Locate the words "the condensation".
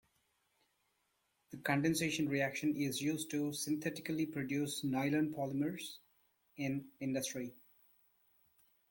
1.51-2.27